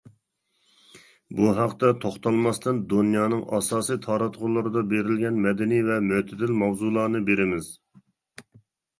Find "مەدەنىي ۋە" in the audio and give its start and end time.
5.43-5.99